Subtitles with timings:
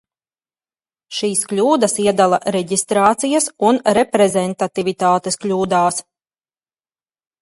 [1.17, 6.01] Šīs kļūdas iedala reģistrācijas un reprezentativitātes kļūdās.